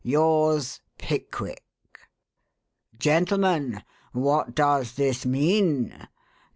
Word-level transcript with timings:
Yours, 0.03 0.81
Pickwick._' 0.97 2.09
Gentlemen, 2.97 3.83
what 4.13 4.55
does 4.55 4.93
this 4.95 5.27
mean? 5.27 6.07